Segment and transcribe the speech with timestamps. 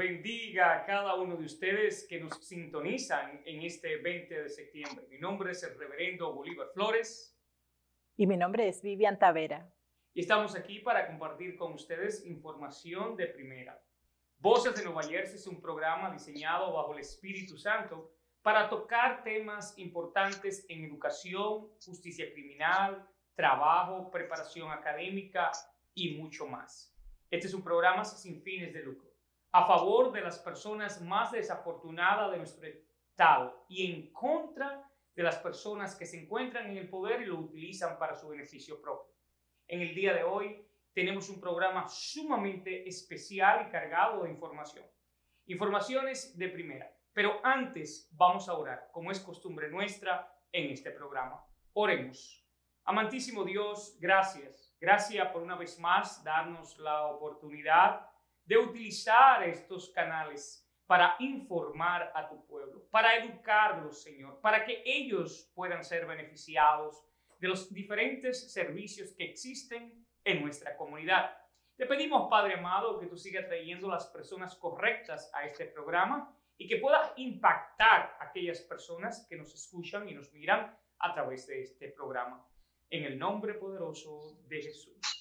[0.00, 5.06] Bendiga a cada uno de ustedes que nos sintonizan en este 20 de septiembre.
[5.10, 7.38] Mi nombre es el reverendo Bolívar Flores.
[8.16, 9.70] Y mi nombre es Vivian Tavera.
[10.14, 13.78] Y estamos aquí para compartir con ustedes información de primera.
[14.38, 19.76] Voces de Nueva Jersey es un programa diseñado bajo el Espíritu Santo para tocar temas
[19.76, 25.50] importantes en educación, justicia criminal, trabajo, preparación académica
[25.92, 26.96] y mucho más.
[27.30, 29.09] Este es un programa sin fines de lucro
[29.52, 35.36] a favor de las personas más desafortunadas de nuestro Estado y en contra de las
[35.38, 39.12] personas que se encuentran en el poder y lo utilizan para su beneficio propio.
[39.66, 44.84] En el día de hoy tenemos un programa sumamente especial y cargado de información.
[45.46, 46.96] Informaciones de primera.
[47.12, 51.44] Pero antes vamos a orar, como es costumbre nuestra en este programa.
[51.72, 52.46] Oremos.
[52.84, 54.74] Amantísimo Dios, gracias.
[54.80, 58.09] Gracias por una vez más darnos la oportunidad
[58.50, 65.52] de utilizar estos canales para informar a tu pueblo, para educarlos, Señor, para que ellos
[65.54, 67.00] puedan ser beneficiados
[67.38, 71.30] de los diferentes servicios que existen en nuestra comunidad.
[71.76, 76.66] Te pedimos, Padre amado, que tú sigas trayendo las personas correctas a este programa y
[76.66, 81.62] que pueda impactar a aquellas personas que nos escuchan y nos miran a través de
[81.62, 82.44] este programa.
[82.90, 85.19] En el nombre poderoso de Jesús.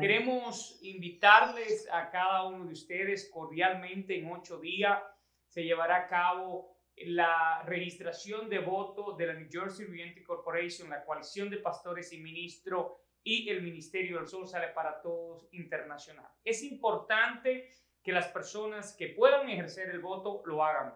[0.00, 5.02] Queremos invitarles a cada uno de ustedes cordialmente en ocho días.
[5.46, 11.04] Se llevará a cabo la registración de voto de la New Jersey Realty Corporation, la
[11.04, 16.30] coalición de pastores y ministros y el Ministerio del Sol sale para todos internacional.
[16.42, 17.68] Es importante
[18.02, 20.94] que las personas que puedan ejercer el voto lo hagan.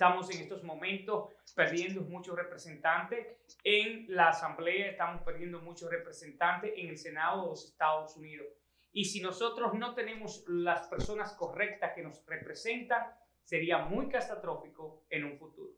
[0.00, 6.88] Estamos en estos momentos perdiendo muchos representantes en la Asamblea, estamos perdiendo muchos representantes en
[6.88, 8.46] el Senado de los Estados Unidos.
[8.94, 13.12] Y si nosotros no tenemos las personas correctas que nos representan,
[13.44, 15.74] sería muy catastrófico en un futuro.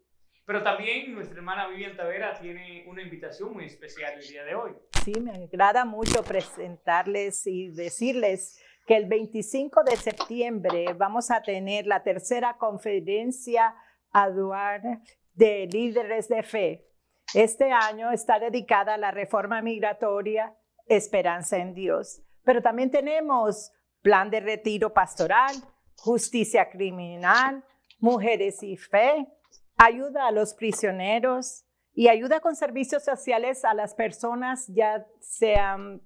[0.47, 4.71] Pero también nuestra hermana Vivian Tavera tiene una invitación muy especial el día de hoy.
[5.05, 11.88] Sí, me agrada mucho presentarles y decirles que el 25 de septiembre vamos a tener
[11.88, 13.75] la tercera conferencia
[14.12, 15.03] aduana
[15.34, 16.87] de líderes de fe.
[17.34, 20.55] Este año está dedicada a la reforma migratoria,
[20.87, 22.23] esperanza en Dios.
[22.45, 25.55] Pero también tenemos plan de retiro pastoral,
[25.97, 27.65] justicia criminal,
[27.99, 29.28] mujeres y fe,
[29.77, 36.03] ayuda a los prisioneros y ayuda con servicios sociales a las personas ya sean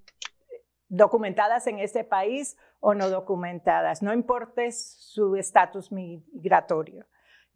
[0.88, 7.06] documentadas en este país o no documentadas, no importa su estatus migratorio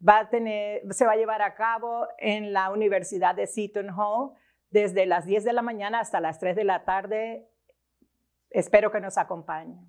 [0.07, 4.31] va a tener, se va a llevar a cabo en la Universidad de Seton Hall
[4.69, 7.47] desde las 10 de la mañana hasta las 3 de la tarde.
[8.49, 9.79] Espero que nos acompañen.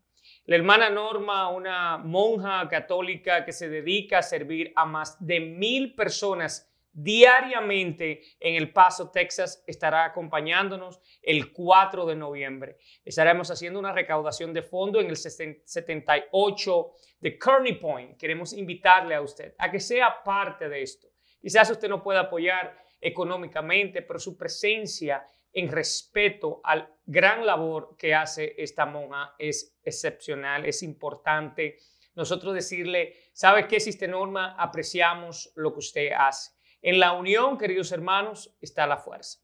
[0.52, 5.96] La hermana Norma, una monja católica que se dedica a servir a más de mil
[5.96, 12.76] personas diariamente en El Paso, Texas, estará acompañándonos el 4 de noviembre.
[13.06, 18.18] Estaremos haciendo una recaudación de fondo en el 78 de Kearney Point.
[18.18, 21.08] Queremos invitarle a usted a que sea parte de esto.
[21.42, 28.14] Quizás usted no pueda apoyar económicamente, pero su presencia en respeto al gran labor que
[28.14, 31.78] hace esta monja es excepcional, es importante.
[32.16, 34.56] Nosotros decirle, ¿sabe qué, Sister Norma?
[34.58, 36.52] Apreciamos lo que usted hace.
[36.82, 39.40] En la unión, queridos hermanos, está la fuerza.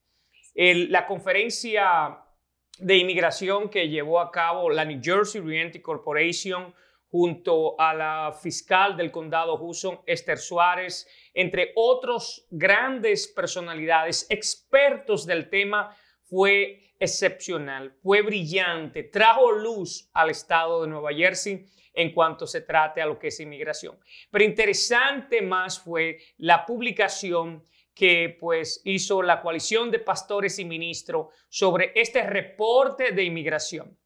[0.55, 2.23] la conferencia
[2.79, 6.73] de inmigración que llevó a cabo la New Jersey Realty Corporation
[7.09, 15.49] junto a la fiscal del condado Hudson, Esther Suárez, entre otros grandes personalidades, expertos del
[15.49, 22.61] tema, fue excepcional, fue brillante, trajo luz al estado de Nueva Jersey en cuanto se
[22.61, 23.97] trate a lo que es inmigración.
[24.29, 27.63] Pero interesante más fue la publicación
[27.93, 33.97] que pues hizo la coalición de pastores y ministros sobre este reporte de inmigración.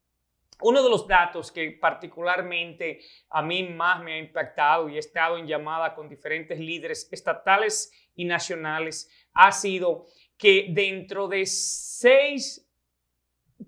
[0.62, 3.00] Uno de los datos que particularmente
[3.30, 7.92] a mí más me ha impactado y he estado en llamada con diferentes líderes estatales
[8.16, 10.06] y nacionales ha sido
[10.38, 12.68] que dentro de seis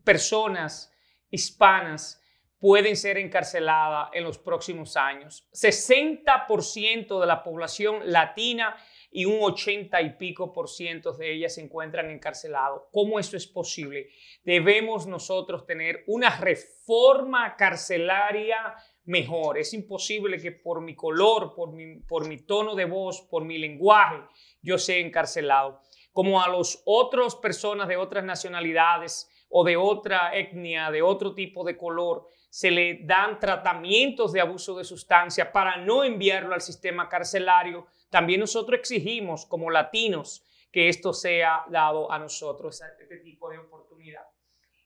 [0.03, 0.91] personas
[1.29, 2.19] hispanas
[2.59, 5.47] pueden ser encarceladas en los próximos años.
[5.51, 8.77] 60% de la población latina
[9.13, 12.83] y un 80 y pico por ciento de ellas se encuentran encarcelados.
[12.91, 14.09] ¿Cómo eso es posible?
[14.43, 18.75] Debemos nosotros tener una reforma carcelaria
[19.05, 19.59] mejor.
[19.59, 24.17] Es imposible que por mi color, por mi, tono de voz, por mi lenguaje,
[24.61, 25.79] yo sea encarcelado.
[26.11, 31.63] Como a los otros personas de otras nacionalidades o de otra etnia, de otro tipo
[31.63, 37.09] de color, se le dan tratamientos de abuso de sustancia para no enviarlo al sistema
[37.09, 43.57] carcelario, también nosotros exigimos como latinos que esto sea dado a nosotros, este tipo de
[43.57, 44.21] oportunidad.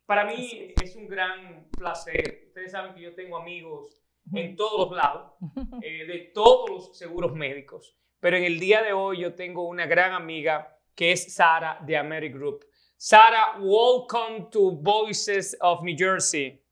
[0.05, 2.45] Para mí es un gran placer.
[2.47, 4.01] Ustedes saben que yo tengo amigos
[4.33, 5.33] en todos lados,
[5.83, 9.87] eh, de todos los seguros médicos, pero en el día de hoy yo tengo una
[9.87, 12.63] gran amiga que es Sara de Amerigroup.
[12.95, 16.63] Sara, welcome to Voices of New Jersey.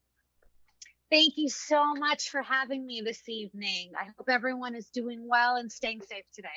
[1.12, 3.92] Thank you so much for having me this evening.
[4.00, 6.50] I hope everyone is doing well and staying safe today.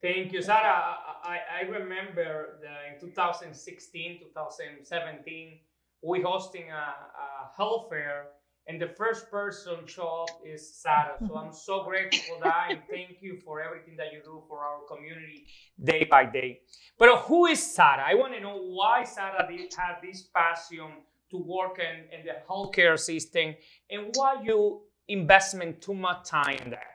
[0.00, 0.96] Thank you, Sara.
[1.24, 2.60] I, I remember
[2.92, 5.58] in 2016, 2017,
[6.02, 8.26] we hosting a, a health fair,
[8.68, 11.16] and the first person show up is Sara.
[11.26, 14.60] So I'm so grateful for that, and thank you for everything that you do for
[14.60, 15.46] our community
[15.82, 16.60] day by day.
[16.98, 18.04] But who is Sara?
[18.06, 20.90] I want to know why Sara did have this passion
[21.32, 23.56] to work in, in the healthcare system
[23.90, 26.92] and why you investment too much time there?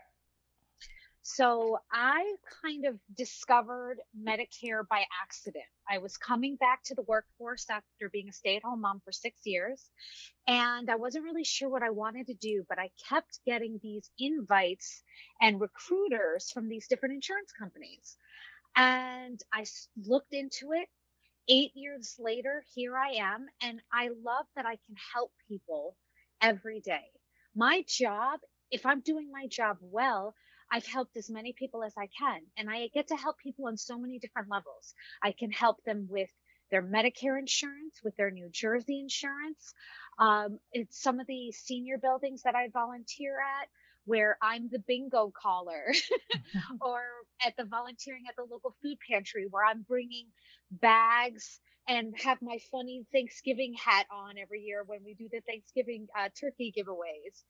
[1.29, 5.65] So I kind of discovered Medicare by accident.
[5.89, 9.11] I was coming back to the workforce after being a stay at home mom for
[9.11, 9.89] six years,
[10.47, 14.09] and I wasn't really sure what I wanted to do, but I kept getting these
[14.17, 15.03] invites
[15.41, 18.15] and recruiters from these different insurance companies.
[18.77, 19.65] And I
[20.05, 20.87] looked into it
[21.49, 23.45] eight years later, here I am.
[23.61, 25.95] And I love that I can help people
[26.41, 27.05] every day.
[27.55, 28.39] My job,
[28.71, 30.35] if I'm doing my job well,
[30.71, 32.41] I've helped as many people as I can.
[32.57, 34.93] And I get to help people on so many different levels.
[35.23, 36.29] I can help them with
[36.71, 39.73] their Medicare insurance, with their New Jersey insurance.
[40.19, 43.69] Um, it's some of the senior buildings that I volunteer at
[44.07, 45.93] where I'm the bingo caller,
[46.81, 47.01] or
[47.45, 50.27] at the volunteering at the local food pantry where I'm bringing
[50.71, 56.07] bags and have my funny Thanksgiving hat on every year when we do the Thanksgiving
[56.17, 57.43] uh, turkey giveaways.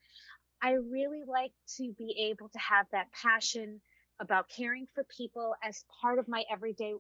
[0.62, 3.80] I really like to be able to have that passion
[4.20, 6.94] about caring for people as part of my everyday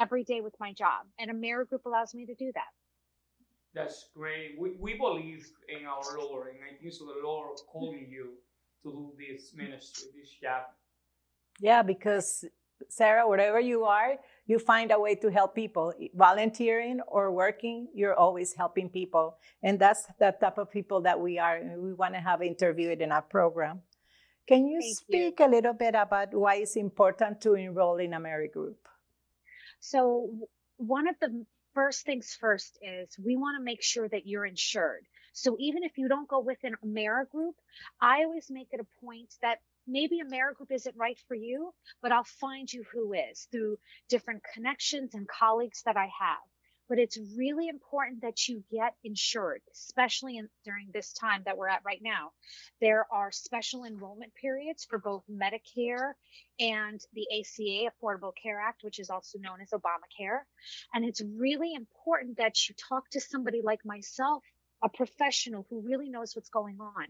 [0.00, 1.06] every day with my job.
[1.20, 2.70] Amerigroup allows me to do that.
[3.74, 4.56] That's great.
[4.58, 8.34] We, we believe in our Lord, and I think so the Lord calling you
[8.82, 10.64] to do this ministry, this job.
[11.60, 12.44] Yeah, because
[12.88, 15.92] Sara, wherever you are, you find a way to help people.
[16.14, 19.36] Volunteering or working, you're always helping people.
[19.62, 21.56] And that's the type of people that we are.
[21.56, 23.82] And we want to have interviewed in our program.
[24.48, 25.46] Can you Thank speak you.
[25.46, 28.74] a little bit about why it's important to enroll in AmeriGroup?
[29.78, 30.30] So,
[30.76, 35.06] one of the first things first is we want to make sure that you're insured.
[35.32, 37.54] So even if you don't go with an AmeriGroup,
[38.00, 41.72] I always make it a point that maybe AmeriGroup isn't right for you,
[42.02, 46.38] but I'll find you who is through different connections and colleagues that I have.
[46.88, 51.68] But it's really important that you get insured, especially in, during this time that we're
[51.68, 52.32] at right now.
[52.80, 56.12] There are special enrollment periods for both Medicare
[56.60, 60.40] and the ACA, Affordable Care Act, which is also known as Obamacare.
[60.92, 64.42] And it's really important that you talk to somebody like myself
[64.82, 67.06] a professional who really knows what's going on.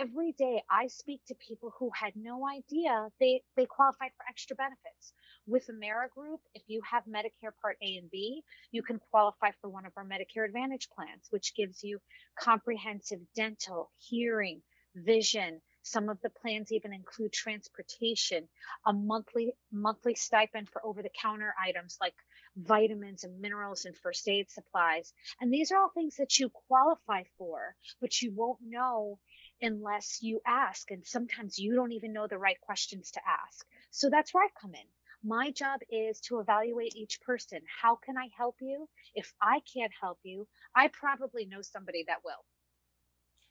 [0.00, 4.56] Every day I speak to people who had no idea they, they qualified for extra
[4.56, 5.12] benefits.
[5.46, 9.86] With AmeriGroup, if you have Medicare Part A and B, you can qualify for one
[9.86, 11.98] of our Medicare Advantage plans, which gives you
[12.38, 14.62] comprehensive dental, hearing,
[14.94, 15.60] vision.
[15.82, 18.48] Some of the plans even include transportation,
[18.86, 22.14] a monthly monthly stipend for over-the-counter items like
[22.56, 25.12] vitamins and minerals and first aid supplies.
[25.40, 29.18] And these are all things that you qualify for, but you won't know
[29.60, 30.90] unless you ask.
[30.90, 33.66] And sometimes you don't even know the right questions to ask.
[33.90, 34.86] So that's where I come in.
[35.24, 37.60] My job is to evaluate each person.
[37.82, 38.88] How can I help you?
[39.14, 42.44] If I can't help you, I probably know somebody that will.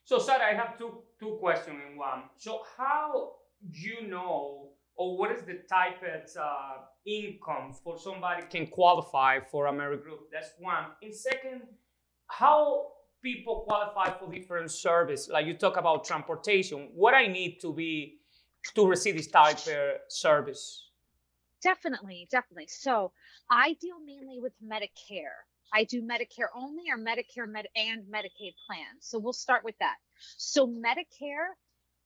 [0.04, 2.22] So, Sara, I have two two questions in one.
[2.38, 3.32] So, how
[3.72, 9.40] do you know or what is the type of uh, income for somebody can qualify
[9.40, 10.30] for AmeriGroup?
[10.32, 10.86] That's one.
[11.02, 11.62] And second,
[12.28, 15.28] how people qualify for different service?
[15.28, 18.20] Like you talk about transportation, what I need to be
[18.74, 20.90] to receive this type of service?
[21.62, 22.68] Definitely, definitely.
[22.68, 23.12] So
[23.50, 25.44] I deal mainly with Medicare.
[25.74, 29.00] I do Medicare only or Medicare Med- and Medicaid plans.
[29.00, 29.96] So we'll start with that.
[30.36, 31.54] So Medicare,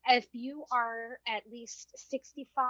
[0.09, 2.67] if you are at least 65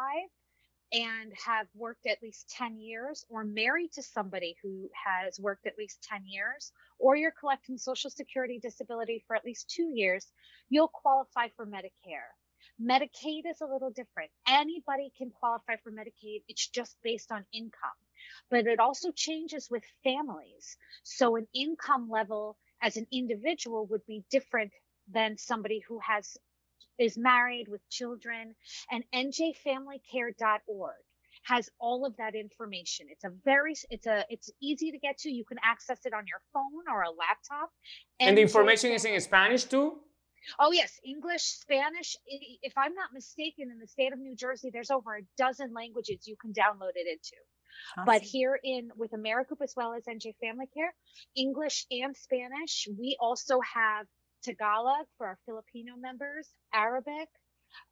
[0.93, 5.79] and have worked at least 10 years or married to somebody who has worked at
[5.79, 10.27] least 10 years or you're collecting social security disability for at least 2 years,
[10.69, 12.31] you'll qualify for Medicare.
[12.83, 14.31] Medicaid is a little different.
[14.49, 16.43] Anybody can qualify for Medicaid.
[16.49, 17.99] It's just based on income.
[18.51, 20.77] But it also changes with families.
[21.03, 24.73] So an income level as an individual would be different
[25.13, 26.37] than somebody who has
[27.01, 28.55] is married with children
[28.91, 30.95] and njfamilycare.org
[31.45, 33.07] has all of that information.
[33.11, 35.31] It's a very it's a it's easy to get to.
[35.31, 37.71] You can access it on your phone or a laptop.
[38.21, 39.99] And the information is in Spanish too?
[40.59, 42.17] Oh yes, English, Spanish.
[42.63, 46.27] If I'm not mistaken, in the state of New Jersey, there's over a dozen languages
[46.27, 47.37] you can download it into.
[47.97, 48.07] Awesome.
[48.07, 50.95] But here in with AmeriGroup as well as NJ Family Care,
[51.37, 52.89] English and Spanish.
[52.99, 54.07] We also have
[54.43, 57.29] Tagalog for our Filipino members, Arabic,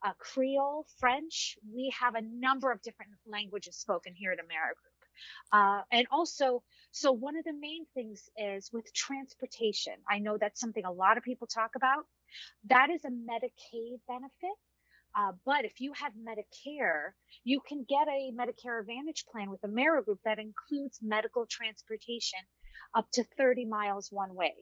[0.03, 1.57] uh, Creole, French.
[1.73, 4.99] We have a number of different languages spoken here at AmeriGroup.
[5.51, 9.93] Uh, and also, so one of the main things is with transportation.
[10.09, 12.05] I know that's something a lot of people talk about.
[12.69, 14.57] That is a Medicaid benefit.
[15.17, 17.11] Uh, but if you have Medicare,
[17.43, 22.39] you can get a Medicare Advantage plan with AmeriGroup that includes medical transportation
[22.93, 24.53] up to 30 miles one way.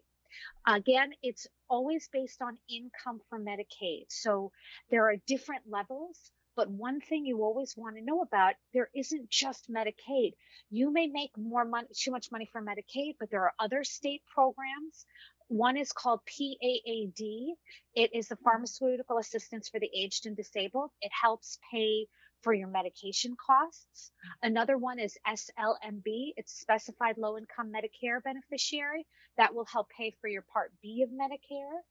[0.67, 4.05] Again, it's always based on income for Medicaid.
[4.09, 4.51] So
[4.89, 6.31] there are different levels.
[6.55, 10.31] But one thing you always want to know about, there isn't just Medicaid.
[10.71, 14.23] You may make more money, too much money for Medicaid, but there are other state
[14.33, 15.05] programs
[15.49, 17.55] one is called PAAD.
[17.95, 20.91] It is the pharmaceutical assistance for the aged and disabled.
[21.01, 22.07] It helps pay
[22.41, 24.11] for your medication costs.
[24.41, 26.33] Another one is SLMB.
[26.37, 29.05] It's specified low income Medicare beneficiary
[29.37, 31.81] that will help pay for your part B of Medicare.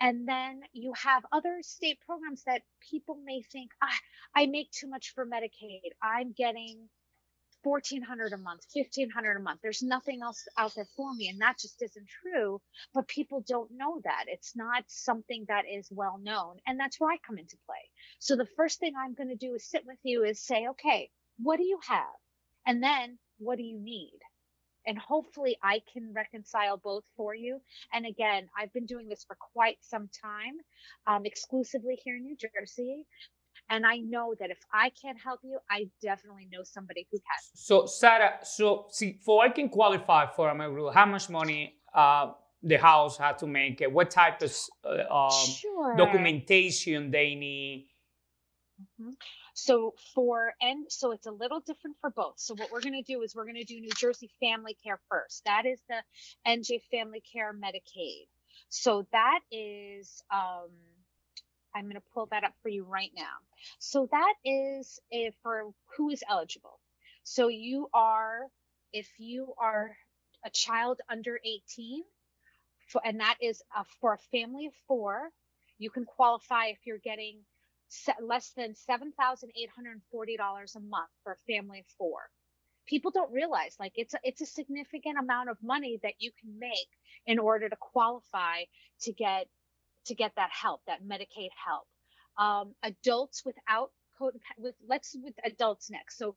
[0.00, 3.98] And then you have other state programs that people may think, ah,
[4.34, 5.90] I make too much for Medicaid.
[6.02, 6.88] I'm getting
[7.68, 11.58] 1400 a month 1500 a month there's nothing else out there for me and that
[11.58, 12.60] just isn't true
[12.94, 17.12] but people don't know that it's not something that is well known and that's where
[17.12, 17.76] i come into play
[18.18, 21.10] so the first thing i'm going to do is sit with you is say okay
[21.38, 22.16] what do you have
[22.66, 24.18] and then what do you need
[24.88, 27.60] and hopefully I can reconcile both for you.
[27.92, 30.56] And again, I've been doing this for quite some time,
[31.06, 33.04] um, exclusively here in New Jersey.
[33.70, 37.40] And I know that if I can't help you, I definitely know somebody who can.
[37.54, 42.32] So, Sara, so see, for I can qualify for my rule, how much money uh,
[42.62, 43.80] the house had to make?
[43.80, 43.92] It?
[43.92, 45.96] What type of uh, um, sure.
[45.96, 47.88] documentation they need?
[48.80, 49.10] Mm-hmm.
[49.54, 52.34] So for and so it's a little different for both.
[52.36, 55.00] So what we're going to do is we're going to do New Jersey Family Care
[55.10, 55.42] first.
[55.46, 56.00] That is the
[56.46, 58.28] NJ Family Care Medicaid.
[58.68, 60.70] So that is um,
[61.74, 63.36] I'm going to pull that up for you right now.
[63.78, 65.00] So that is
[65.42, 66.78] for who is eligible.
[67.24, 68.46] So you are,
[68.92, 69.96] if you are
[70.44, 72.02] a child under 18,
[72.88, 75.30] for, and that is a, for a family of four,
[75.78, 77.40] you can qualify if you're getting
[78.22, 82.30] less than $7,840 a month for a family of four.
[82.86, 86.58] People don't realize like it's a, it's a significant amount of money that you can
[86.58, 86.88] make
[87.26, 88.64] in order to qualify
[89.02, 89.46] to get
[90.08, 91.86] to get that help, that Medicaid help.
[92.38, 93.90] Um, adults without
[94.58, 96.18] with let's with adults next.
[96.18, 96.34] So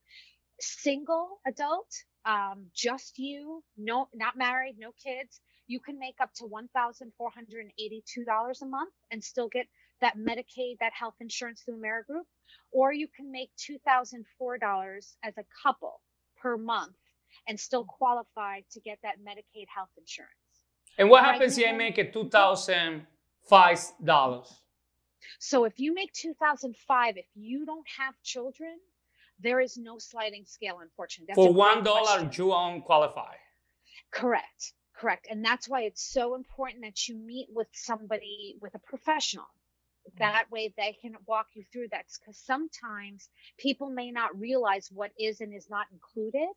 [0.59, 1.91] single adult,
[2.25, 5.41] um, just you, no, not married, no kids.
[5.67, 9.23] You can make up to one thousand four hundred and eighty-two dollars a month and
[9.23, 9.65] still get
[10.01, 12.27] that Medicaid, that health insurance through AmeriGroup,
[12.71, 16.01] or you can make two thousand four dollars as a couple
[16.41, 16.95] per month
[17.47, 20.33] and still qualify to get that Medicaid health insurance.
[20.97, 23.07] And what happens if I make it two thousand
[23.51, 24.47] five dollars.
[25.39, 28.77] So if you make 2005, if you don't have children,
[29.39, 31.33] there is no sliding scale, unfortunately.
[31.35, 33.33] That's For one dollar, you won't qualify.
[34.11, 38.79] Correct, correct, and that's why it's so important that you meet with somebody, with a
[38.79, 39.45] professional.
[40.15, 40.19] Mm.
[40.19, 42.05] That way, they can walk you through that.
[42.19, 46.49] Because sometimes people may not realize what is and is not included,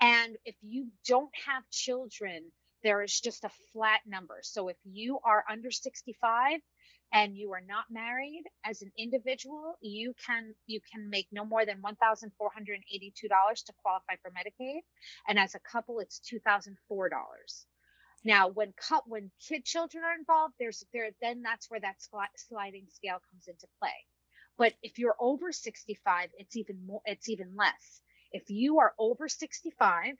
[0.00, 2.50] and if you don't have children,
[2.82, 4.38] there is just a flat number.
[4.42, 6.60] So if you are under 65
[7.12, 11.64] and you are not married as an individual, you can you can make no more
[11.64, 12.30] than $1,482
[13.12, 14.80] to qualify for Medicaid,
[15.26, 17.08] and as a couple it's $2,004.
[18.24, 22.02] Now, when cut when kid children are involved, there's there then that's where that
[22.36, 24.06] sliding scale comes into play.
[24.58, 28.00] But if you're over 65, it's even more it's even less.
[28.32, 30.14] If you are over 65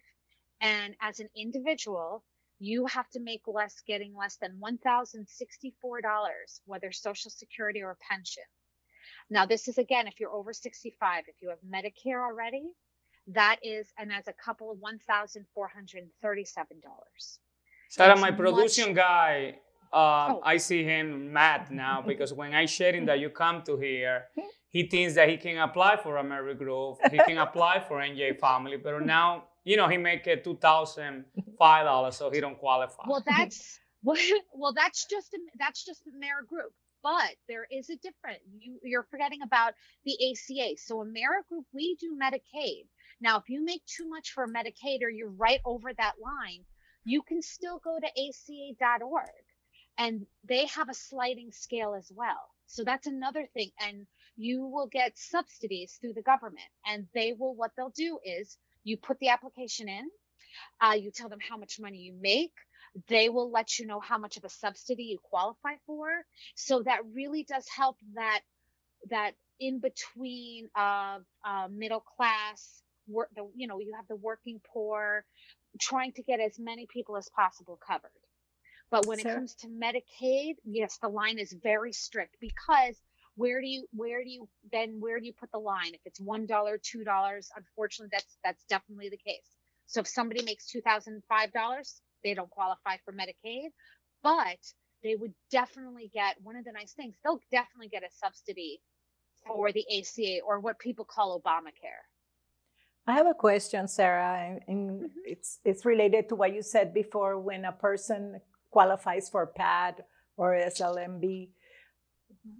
[0.61, 2.25] and as an individual,
[2.61, 8.43] you have to make less getting less than $1,064 whether social security or pension.
[9.31, 12.65] Now, this is again if you're over 65, if you have Medicare already,
[13.29, 16.05] that is and as a couple of $1,437.
[17.91, 18.97] Sara, my production much...
[18.97, 19.59] guy,
[19.93, 20.41] uh, oh.
[20.45, 24.25] I see him mad now because when I share him that you come to here,
[24.69, 29.03] he thinks that he can apply for Amerigroup, he can apply for NJ Family, but
[29.05, 31.27] now you know he make it two thousand
[31.59, 33.05] five dollars, so he don't qualify.
[33.07, 34.17] Well, that's well,
[34.55, 36.73] well that's just a, that's just Amerigroup,
[37.03, 38.39] but there is a different.
[38.59, 39.75] You you're forgetting about
[40.07, 40.77] the ACA.
[40.79, 42.87] So Amerigroup, we do Medicaid.
[43.21, 46.65] Now, if you make too much for Medicaid or you're right over that line,
[47.05, 49.45] you can still go to aca.org
[49.99, 52.49] and they have a sliding scale as well.
[52.67, 53.71] So that's another thing.
[53.81, 54.07] And
[54.37, 58.97] you will get subsidies through the government and they will, what they'll do is you
[58.97, 60.09] put the application in,
[60.81, 62.53] uh, you tell them how much money you make.
[63.09, 66.09] They will let you know how much of a subsidy you qualify for.
[66.55, 68.41] So that really does help that,
[69.11, 74.61] that in between of uh, middle class work, the, you know, you have the working
[74.73, 75.25] poor,
[75.81, 78.11] trying to get as many people as possible covered.
[78.91, 82.97] But when it comes to Medicaid, yes, the line is very strict because
[83.39, 85.95] where do you where do you then where do you put the line?
[85.95, 89.49] If it's one dollar, two dollars, unfortunately, that's that's definitely the case.
[89.87, 93.69] So if somebody makes two thousand five dollars, they don't qualify for Medicaid,
[94.25, 94.59] but
[95.05, 97.15] they would definitely get one of the nice things.
[97.23, 98.81] They'll definitely get a subsidy
[99.47, 102.03] for the ACA or what people call Obamacare.
[103.07, 105.07] I have a question, Sara, and mm-hmm.
[105.25, 107.39] it's it's related to what you said before.
[107.39, 110.03] When a person qualifies for PAAD
[110.37, 111.51] or SLMB,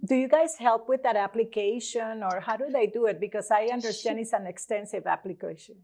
[0.05, 3.19] do you guys help with that application, or how do they do it?
[3.19, 5.75] Because I understand it's an extensive application.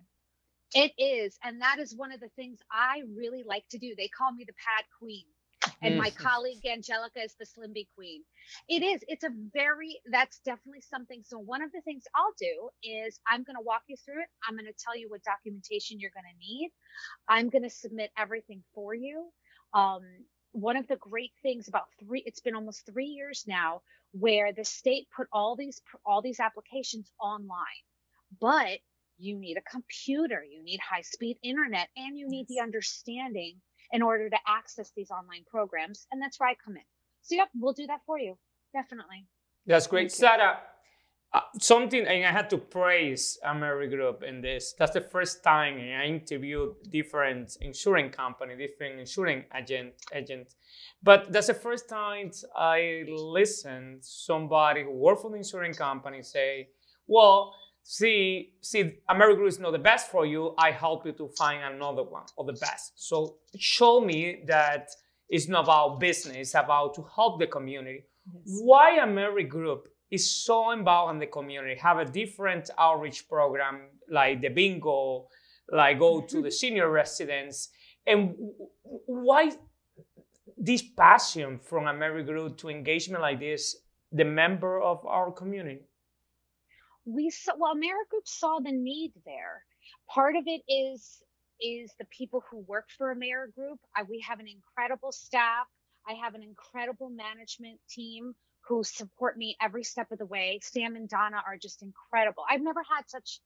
[0.73, 3.93] It is, and that is one of the things I really like to do.
[3.97, 5.25] They call me the PAAD Queen
[5.81, 6.23] and my mm-hmm.
[6.23, 8.23] colleague Angelica is the SLMB Queen.
[8.69, 9.01] It is.
[9.07, 9.99] It's a very.
[10.11, 11.21] That's definitely something.
[11.23, 14.27] So one of the things I'll do is I'm going to walk you through it.
[14.47, 16.71] I'm going to tell you what documentation you're going to need.
[17.27, 19.29] I'm going to submit everything for you.
[19.73, 20.01] Um,
[20.55, 22.23] one of the great things about three.
[22.25, 27.11] It's been almost three years now where the state put all these all these applications
[27.19, 27.83] online,
[28.39, 28.79] but
[29.17, 33.55] you need a computer, you need high speed internet, and you need the understanding
[33.91, 36.07] in order to access these online programs.
[36.11, 36.83] And that's where I come in.
[37.21, 38.37] So, yep, we'll do that for you.
[38.73, 39.25] Definitely.
[39.65, 40.11] That's great.
[40.11, 40.59] Sara,
[41.33, 44.73] uh, something, and I had to praise Amerigroup in this.
[44.77, 50.53] That's the first time I interviewed different insurance company, different insurance agent, agent.
[51.03, 56.69] But that's the first time I listened somebody who worked for the insurance company say,
[57.05, 60.53] well, see, see, Amerigroup is not the best for you.
[60.57, 62.93] I help you to find another one or the best.
[62.95, 64.89] So show me that
[65.27, 68.03] it's not about business, it's about to help the community.
[68.33, 68.59] Yes.
[68.61, 69.81] Why Amerigroup
[70.11, 75.27] is so involved in the community, have a different outreach program like the bingo,
[75.71, 76.49] like go to the mm-hmm.
[76.49, 77.69] senior residents,
[78.05, 78.35] and
[79.05, 79.51] why
[80.57, 83.77] this passion from Amerigroup to engagement like this,
[84.11, 85.81] the member of our community?
[87.05, 89.63] we saw well amerigroup saw the need there.
[90.09, 91.21] Part of it is
[91.61, 95.67] is the people who work for amerigroup I, we have an incredible staff.
[96.07, 98.33] I have an incredible management team
[98.67, 102.61] who support me every step of the way sam and donna are just incredible i've
[102.61, 103.39] never had such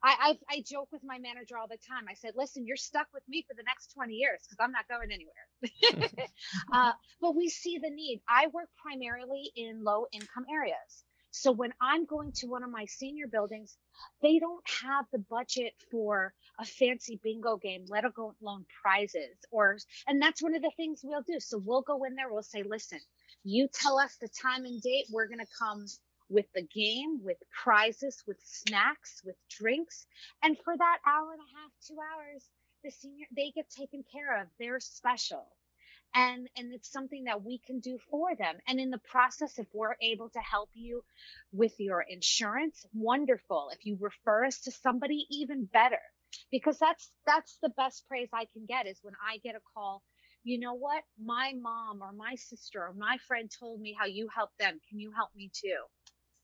[0.00, 2.04] I, I, I joke with my manager all the time.
[2.08, 4.86] I said, "Listen, you're stuck with me for the next 20 years because I'm not
[4.86, 6.22] going anywhere."
[6.72, 8.20] uh, but we see the need.
[8.28, 12.86] I work primarily in low income areas, so when I'm going to one of my
[12.86, 13.76] senior buildings,
[14.22, 20.20] they don't have the budget for a fancy bingo game, let alone prizes or, and
[20.20, 21.38] that's one of the things we'll do.
[21.38, 23.00] So we'll go in there, we'll say, listen,
[23.48, 25.06] you tell us the time and date.
[25.10, 25.86] We're going to come
[26.28, 30.06] with the game, with prizes, with snacks, with drinks.
[30.42, 32.44] And for that hour and a half, two hours,
[32.84, 34.48] the senior, they get taken care of.
[34.58, 35.46] They're special
[36.14, 39.66] and and it's something that we can do for them and in the process if
[39.74, 41.02] we're able to help you
[41.52, 46.00] with your insurance wonderful if you refer us to somebody even better
[46.50, 50.02] because that's that's the best praise i can get is when i get a call
[50.48, 51.02] you know what?
[51.22, 54.80] My mom or my sister or my friend told me how you help them.
[54.88, 55.76] Can you help me too?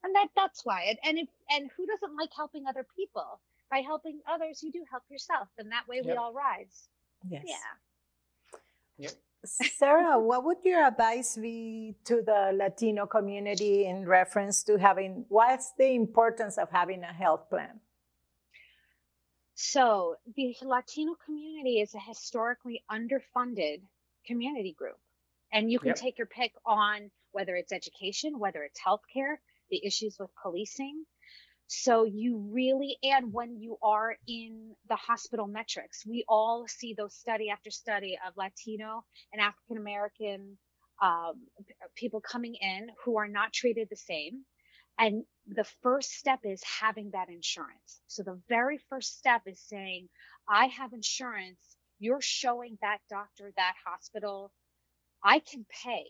[0.02, 0.86] And that that's why.
[0.88, 3.40] And and, if, and who doesn't like helping other people?
[3.70, 6.06] By helping others you do help yourself and that way yep.
[6.06, 6.88] we all rise.
[7.28, 7.44] Yes.
[7.46, 7.54] Yeah.
[9.44, 15.72] Sara, what would your advice be to the Latino community in reference to having, what's
[15.78, 17.80] the importance of having a health plan?
[19.56, 23.82] So, the Latino community is a historically underfunded
[24.26, 24.96] community group.
[25.52, 25.96] And you can Yep.
[25.96, 29.36] take your pick on whether it's education, whether it's healthcare,
[29.70, 31.04] the issues with policing.
[31.66, 37.14] So, you really, and when you are in the hospital metrics, we all see those
[37.14, 40.58] study after study of Latino and African American
[41.02, 41.46] um,
[41.96, 44.44] people coming in who are not treated the same.
[44.98, 48.00] And the first step is having that insurance.
[48.06, 50.08] So the very first step is saying,
[50.48, 51.58] I have insurance.
[51.98, 54.52] You're showing that doctor, that hospital,
[55.22, 56.04] I can pay.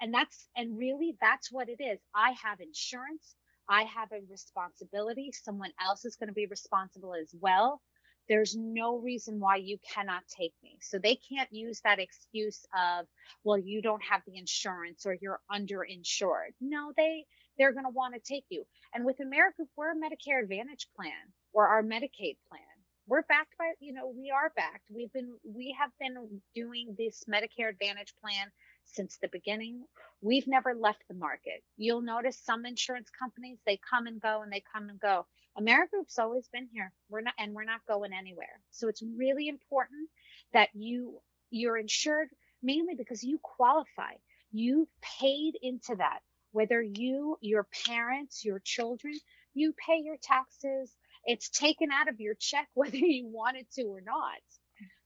[0.00, 2.00] And, that's, and really that's what it is.
[2.14, 3.36] I have insurance.
[3.68, 5.32] I have a responsibility.
[5.32, 7.80] Someone else is going to be responsible as well.
[8.28, 10.78] There's no reason why you cannot take me.
[10.80, 13.06] So they can't use that excuse of,
[13.44, 16.54] well, you don't have the insurance or you're underinsured.
[16.60, 17.24] No, they,
[17.56, 18.64] they're going to want to take you.
[18.92, 21.12] And with America, we're a Medicare Advantage plan
[21.52, 22.65] or our Medicaid plan.
[23.08, 24.84] We're backed by, you know, we are backed.
[24.90, 28.50] We've been, we have been doing this Medicare Advantage plan
[28.84, 29.84] since the beginning.
[30.20, 31.62] We've never left the market.
[31.76, 35.26] You'll notice some insurance companies, they come and go and they come and go.
[35.58, 36.92] AmeriGroup's always been here.
[37.08, 38.60] We're not, and we're not going anywhere.
[38.70, 40.08] So it's really important
[40.52, 42.28] that you, you're insured
[42.62, 44.12] mainly because you qualify.
[44.52, 44.88] You
[45.20, 46.20] paid into that
[46.56, 49.12] whether you, your parents, your children,
[49.52, 50.90] you pay your taxes.
[51.26, 54.40] It's taken out of your check, whether you wanted to or not.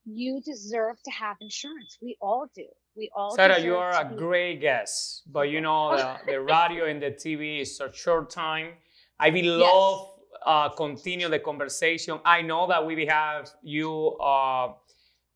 [0.05, 1.99] You deserve to have insurance.
[2.01, 2.67] We all do.
[2.97, 7.01] We all Sara, you are a great guest, but you know the, the radio and
[7.01, 8.73] the TV is a short time.
[9.19, 10.09] I will love
[10.45, 12.19] uh, continue the conversation.
[12.25, 14.73] I know that we will have you uh,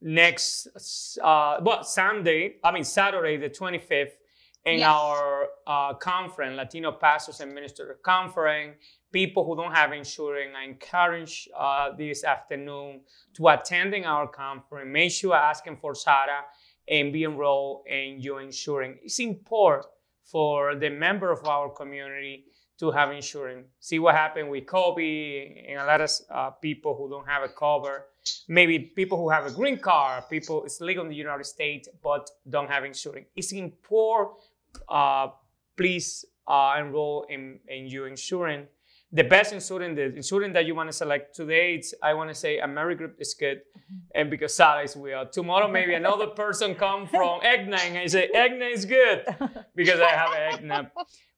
[0.00, 0.68] next,
[1.22, 4.12] uh, well, Sunday, I mean Saturday, the 25th,
[4.64, 4.88] in Yes.
[4.88, 8.76] our uh, conference, Latino Pastors and Ministers Conference.
[9.14, 13.02] People who don't have insurance, I encourage uh, this afternoon
[13.34, 14.90] to attending our conference.
[14.90, 16.40] Make sure asking for Sara
[16.88, 18.98] and be enrolled in your insurance.
[19.04, 19.86] It's important
[20.24, 22.46] for the member of our community
[22.80, 23.68] to have insurance.
[23.78, 27.48] See what happened with COVID and a lot of uh, people who don't have a
[27.48, 28.06] cover.
[28.48, 32.28] Maybe people who have a green card, people it's legal in the United States but
[32.50, 33.28] don't have insurance.
[33.36, 34.38] It's important.
[34.88, 35.28] Uh,
[35.76, 38.66] please uh, enroll in, in your insurance.
[39.14, 42.34] The best insurance, the insurance that you want to select today, it's, I want to
[42.34, 43.60] say AmeriGroup is good,
[44.12, 45.28] and because Sara is with us.
[45.32, 49.24] Tomorrow, maybe another person come from Aetna and I say Aetna is good
[49.76, 50.90] because I have Aetna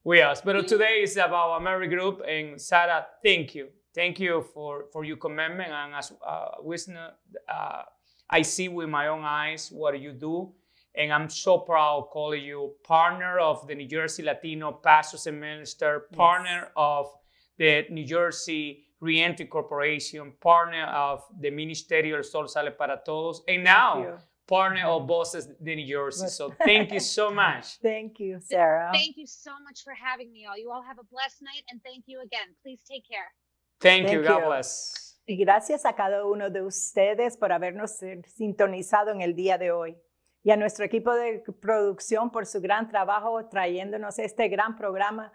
[0.03, 0.41] with us.
[0.41, 5.71] But today is about AmeriGroup, and Sara, thank you, thank you for for your commitment.
[5.71, 7.11] And as uh, listener,
[7.47, 7.83] uh,
[8.31, 10.55] I see with my own eyes what you do.
[10.95, 16.07] And I'm so proud calling you partner of the New Jersey Latino Pastors and Minister,
[16.15, 17.13] partner of
[17.59, 23.65] the New Jersey Reentry Corporation, partner of the Ministerio del Sol Sale para Todos, and
[23.65, 26.29] now partner of Bosses de New Jersey.
[26.29, 27.79] So thank you so much.
[27.83, 28.91] Thank you, Sarah.
[28.93, 30.57] Thank you so much for having me all.
[30.57, 32.55] You all have a blessed night and thank you again.
[32.63, 33.33] Please take care.
[33.81, 34.23] Thank, you.
[34.23, 34.47] God you.
[34.47, 35.17] bless.
[35.29, 39.73] Y gracias a cada uno de ustedes por habernos eh, sintonizado en el día de
[39.73, 39.97] hoy.
[40.45, 45.33] Y a nuestro equipo de producción por su gran trabajo trayéndonos este gran programa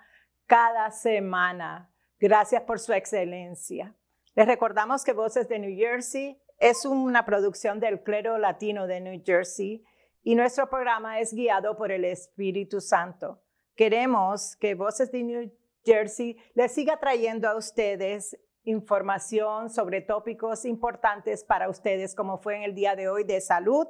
[0.48, 1.91] cada semana.
[2.22, 3.96] Gracias por su excelencia.
[4.36, 9.24] Les recordamos que Voces de New Jersey es una producción del clero latino de New
[9.26, 9.84] Jersey
[10.22, 13.42] y nuestro programa es guiado por el Espíritu Santo.
[13.76, 15.52] Queremos que Voces de New
[15.84, 22.62] Jersey les siga trayendo a ustedes información sobre tópicos importantes para ustedes, como fue en
[22.62, 23.88] el día de hoy de salud,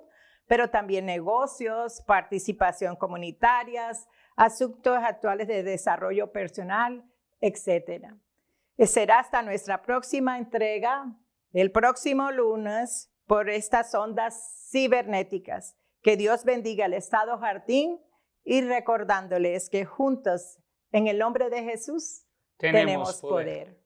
[0.48, 7.11] pero también negocios, participación comunitarias, asuntos actuales de desarrollo personal,
[7.41, 8.17] etcétera.
[8.77, 11.13] Será hasta nuestra próxima entrega,
[11.51, 15.77] el próximo lunes, por estas ondas cibernéticas.
[16.01, 17.99] Que Dios bendiga el Estado Jardín
[18.43, 20.60] y recordándoles que juntos,
[20.91, 22.25] en el nombre de Jesús,
[22.58, 23.81] tenemos, poder.